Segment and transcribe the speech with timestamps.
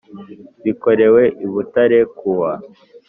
[0.63, 2.51] Bikorewe i Butare kuwa